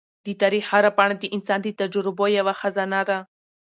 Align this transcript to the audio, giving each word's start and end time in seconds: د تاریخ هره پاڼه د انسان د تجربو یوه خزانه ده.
د 0.25 0.27
تاریخ 0.41 0.63
هره 0.73 0.91
پاڼه 0.97 1.15
د 1.19 1.25
انسان 1.35 1.59
د 1.63 1.67
تجربو 1.79 2.25
یوه 2.39 2.53
خزانه 2.61 3.01
ده. 3.09 3.17